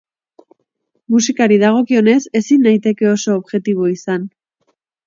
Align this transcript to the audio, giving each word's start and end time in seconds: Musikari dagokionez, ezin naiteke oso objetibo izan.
Musikari 1.15 1.59
dagokionez, 1.65 2.17
ezin 2.43 2.67
naiteke 2.69 3.13
oso 3.15 3.39
objetibo 3.43 3.91
izan. 3.97 4.31